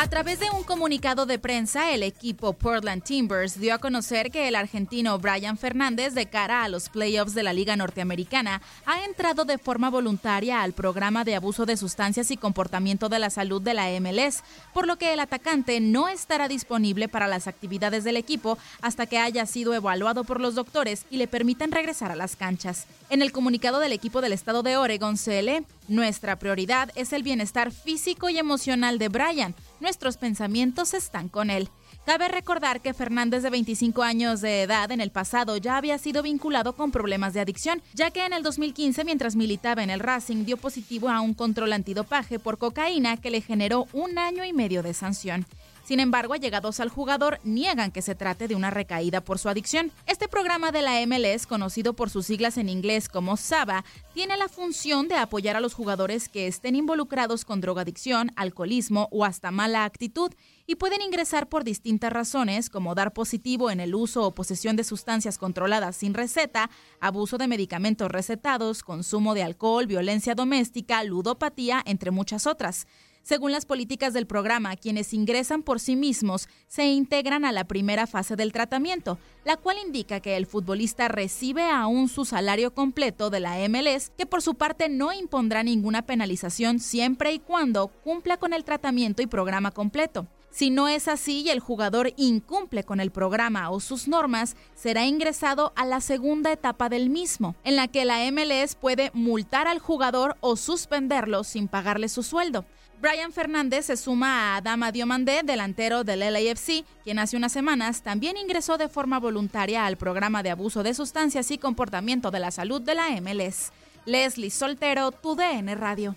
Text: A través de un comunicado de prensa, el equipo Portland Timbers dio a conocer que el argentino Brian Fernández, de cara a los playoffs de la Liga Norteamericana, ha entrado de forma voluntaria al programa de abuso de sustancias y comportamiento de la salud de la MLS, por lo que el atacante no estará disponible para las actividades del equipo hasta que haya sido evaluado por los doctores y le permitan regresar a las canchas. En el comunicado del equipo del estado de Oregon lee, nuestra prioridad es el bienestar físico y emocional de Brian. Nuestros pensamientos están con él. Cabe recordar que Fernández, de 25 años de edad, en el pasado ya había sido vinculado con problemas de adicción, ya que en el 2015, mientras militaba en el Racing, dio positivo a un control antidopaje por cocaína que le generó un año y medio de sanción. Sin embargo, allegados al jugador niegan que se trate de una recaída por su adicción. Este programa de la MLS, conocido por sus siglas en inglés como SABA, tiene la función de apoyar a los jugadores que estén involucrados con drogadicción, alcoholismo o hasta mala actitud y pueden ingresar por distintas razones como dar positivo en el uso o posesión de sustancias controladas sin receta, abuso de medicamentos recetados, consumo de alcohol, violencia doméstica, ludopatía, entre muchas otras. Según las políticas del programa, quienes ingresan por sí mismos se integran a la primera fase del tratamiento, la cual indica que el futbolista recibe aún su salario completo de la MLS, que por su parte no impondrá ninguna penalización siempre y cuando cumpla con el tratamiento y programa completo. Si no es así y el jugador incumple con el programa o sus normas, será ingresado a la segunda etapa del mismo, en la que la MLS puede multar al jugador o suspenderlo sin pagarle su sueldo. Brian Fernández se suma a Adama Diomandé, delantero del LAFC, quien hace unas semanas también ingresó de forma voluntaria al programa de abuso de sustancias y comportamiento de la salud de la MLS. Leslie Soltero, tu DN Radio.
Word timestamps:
A 0.00 0.08
través 0.08 0.38
de 0.38 0.48
un 0.50 0.62
comunicado 0.62 1.26
de 1.26 1.40
prensa, 1.40 1.90
el 1.90 2.04
equipo 2.04 2.52
Portland 2.52 3.02
Timbers 3.02 3.58
dio 3.58 3.74
a 3.74 3.78
conocer 3.78 4.30
que 4.30 4.46
el 4.46 4.54
argentino 4.54 5.18
Brian 5.18 5.58
Fernández, 5.58 6.14
de 6.14 6.26
cara 6.26 6.62
a 6.62 6.68
los 6.68 6.88
playoffs 6.88 7.34
de 7.34 7.42
la 7.42 7.52
Liga 7.52 7.74
Norteamericana, 7.74 8.62
ha 8.86 9.04
entrado 9.04 9.44
de 9.44 9.58
forma 9.58 9.90
voluntaria 9.90 10.62
al 10.62 10.72
programa 10.72 11.24
de 11.24 11.34
abuso 11.34 11.66
de 11.66 11.76
sustancias 11.76 12.30
y 12.30 12.36
comportamiento 12.36 13.08
de 13.08 13.18
la 13.18 13.28
salud 13.28 13.60
de 13.60 13.74
la 13.74 13.88
MLS, 14.00 14.44
por 14.72 14.86
lo 14.86 14.98
que 14.98 15.12
el 15.12 15.18
atacante 15.18 15.80
no 15.80 16.06
estará 16.06 16.46
disponible 16.46 17.08
para 17.08 17.26
las 17.26 17.48
actividades 17.48 18.04
del 18.04 18.18
equipo 18.18 18.56
hasta 18.80 19.06
que 19.06 19.18
haya 19.18 19.46
sido 19.46 19.74
evaluado 19.74 20.22
por 20.22 20.40
los 20.40 20.54
doctores 20.54 21.06
y 21.10 21.16
le 21.16 21.26
permitan 21.26 21.72
regresar 21.72 22.12
a 22.12 22.16
las 22.16 22.36
canchas. 22.36 22.86
En 23.10 23.20
el 23.20 23.32
comunicado 23.32 23.80
del 23.80 23.92
equipo 23.92 24.20
del 24.20 24.32
estado 24.32 24.62
de 24.62 24.76
Oregon 24.76 25.16
lee, 25.26 25.66
nuestra 25.88 26.38
prioridad 26.38 26.92
es 26.94 27.12
el 27.12 27.24
bienestar 27.24 27.72
físico 27.72 28.28
y 28.28 28.38
emocional 28.38 28.98
de 28.98 29.08
Brian. 29.08 29.56
Nuestros 29.80 30.16
pensamientos 30.16 30.94
están 30.94 31.28
con 31.28 31.50
él. 31.50 31.68
Cabe 32.04 32.28
recordar 32.28 32.80
que 32.80 32.94
Fernández, 32.94 33.42
de 33.42 33.50
25 33.50 34.02
años 34.02 34.40
de 34.40 34.62
edad, 34.62 34.90
en 34.90 35.00
el 35.00 35.10
pasado 35.10 35.56
ya 35.56 35.76
había 35.76 35.98
sido 35.98 36.22
vinculado 36.22 36.74
con 36.74 36.90
problemas 36.90 37.34
de 37.34 37.40
adicción, 37.40 37.82
ya 37.94 38.10
que 38.10 38.24
en 38.24 38.32
el 38.32 38.42
2015, 38.42 39.04
mientras 39.04 39.36
militaba 39.36 39.82
en 39.82 39.90
el 39.90 40.00
Racing, 40.00 40.44
dio 40.44 40.56
positivo 40.56 41.10
a 41.10 41.20
un 41.20 41.34
control 41.34 41.72
antidopaje 41.72 42.38
por 42.38 42.58
cocaína 42.58 43.18
que 43.18 43.30
le 43.30 43.40
generó 43.40 43.86
un 43.92 44.18
año 44.18 44.44
y 44.44 44.52
medio 44.52 44.82
de 44.82 44.94
sanción. 44.94 45.46
Sin 45.88 46.00
embargo, 46.00 46.34
allegados 46.34 46.80
al 46.80 46.90
jugador 46.90 47.40
niegan 47.44 47.92
que 47.92 48.02
se 48.02 48.14
trate 48.14 48.46
de 48.46 48.54
una 48.54 48.68
recaída 48.68 49.22
por 49.22 49.38
su 49.38 49.48
adicción. 49.48 49.90
Este 50.04 50.28
programa 50.28 50.70
de 50.70 50.82
la 50.82 51.00
MLS, 51.06 51.46
conocido 51.46 51.94
por 51.94 52.10
sus 52.10 52.26
siglas 52.26 52.58
en 52.58 52.68
inglés 52.68 53.08
como 53.08 53.38
SABA, 53.38 53.86
tiene 54.12 54.36
la 54.36 54.50
función 54.50 55.08
de 55.08 55.14
apoyar 55.14 55.56
a 55.56 55.60
los 55.60 55.72
jugadores 55.72 56.28
que 56.28 56.46
estén 56.46 56.76
involucrados 56.76 57.46
con 57.46 57.62
drogadicción, 57.62 58.32
alcoholismo 58.36 59.08
o 59.12 59.24
hasta 59.24 59.50
mala 59.50 59.86
actitud 59.86 60.30
y 60.66 60.74
pueden 60.74 61.00
ingresar 61.00 61.48
por 61.48 61.64
distintas 61.64 62.12
razones 62.12 62.68
como 62.68 62.94
dar 62.94 63.14
positivo 63.14 63.70
en 63.70 63.80
el 63.80 63.94
uso 63.94 64.24
o 64.24 64.34
posesión 64.34 64.76
de 64.76 64.84
sustancias 64.84 65.38
controladas 65.38 65.96
sin 65.96 66.12
receta, 66.12 66.68
abuso 67.00 67.38
de 67.38 67.48
medicamentos 67.48 68.10
recetados, 68.10 68.82
consumo 68.82 69.32
de 69.32 69.42
alcohol, 69.42 69.86
violencia 69.86 70.34
doméstica, 70.34 71.02
ludopatía, 71.02 71.82
entre 71.86 72.10
muchas 72.10 72.46
otras. 72.46 72.86
Según 73.22 73.52
las 73.52 73.66
políticas 73.66 74.14
del 74.14 74.26
programa, 74.26 74.76
quienes 74.76 75.12
ingresan 75.12 75.62
por 75.62 75.80
sí 75.80 75.96
mismos 75.96 76.48
se 76.66 76.86
integran 76.86 77.44
a 77.44 77.52
la 77.52 77.64
primera 77.64 78.06
fase 78.06 78.36
del 78.36 78.52
tratamiento, 78.52 79.18
la 79.44 79.56
cual 79.56 79.76
indica 79.84 80.20
que 80.20 80.36
el 80.36 80.46
futbolista 80.46 81.08
recibe 81.08 81.70
aún 81.70 82.08
su 82.08 82.24
salario 82.24 82.72
completo 82.72 83.30
de 83.30 83.40
la 83.40 83.56
MLS, 83.68 84.10
que 84.16 84.26
por 84.26 84.42
su 84.42 84.54
parte 84.54 84.88
no 84.88 85.12
impondrá 85.12 85.62
ninguna 85.62 86.02
penalización 86.02 86.78
siempre 86.80 87.32
y 87.32 87.38
cuando 87.38 87.88
cumpla 87.88 88.36
con 88.36 88.52
el 88.52 88.64
tratamiento 88.64 89.22
y 89.22 89.26
programa 89.26 89.70
completo. 89.70 90.26
Si 90.50 90.70
no 90.70 90.88
es 90.88 91.08
así 91.08 91.42
y 91.42 91.50
el 91.50 91.60
jugador 91.60 92.12
incumple 92.16 92.82
con 92.84 93.00
el 93.00 93.10
programa 93.10 93.70
o 93.70 93.80
sus 93.80 94.08
normas, 94.08 94.56
será 94.74 95.06
ingresado 95.06 95.72
a 95.76 95.84
la 95.84 96.00
segunda 96.00 96.50
etapa 96.50 96.88
del 96.88 97.10
mismo, 97.10 97.54
en 97.64 97.76
la 97.76 97.88
que 97.88 98.04
la 98.04 98.18
MLS 98.32 98.74
puede 98.74 99.10
multar 99.14 99.68
al 99.68 99.78
jugador 99.78 100.36
o 100.40 100.56
suspenderlo 100.56 101.44
sin 101.44 101.68
pagarle 101.68 102.08
su 102.08 102.22
sueldo. 102.22 102.64
Brian 103.00 103.32
Fernández 103.32 103.86
se 103.86 103.96
suma 103.96 104.54
a 104.54 104.56
Adama 104.56 104.90
Diomandé, 104.90 105.42
delantero 105.44 106.02
del 106.02 106.18
LAFC, 106.18 106.84
quien 107.04 107.20
hace 107.20 107.36
unas 107.36 107.52
semanas 107.52 108.02
también 108.02 108.36
ingresó 108.36 108.76
de 108.76 108.88
forma 108.88 109.20
voluntaria 109.20 109.86
al 109.86 109.96
programa 109.96 110.42
de 110.42 110.50
abuso 110.50 110.82
de 110.82 110.94
sustancias 110.94 111.52
y 111.52 111.58
comportamiento 111.58 112.32
de 112.32 112.40
la 112.40 112.50
salud 112.50 112.82
de 112.82 112.96
la 112.96 113.08
MLS. 113.20 113.70
Leslie 114.04 114.50
Soltero, 114.50 115.12
tu 115.12 115.36
DN 115.36 115.72
Radio. 115.76 116.16